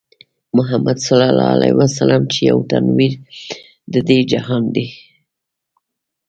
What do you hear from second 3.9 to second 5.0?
د دې جهان دی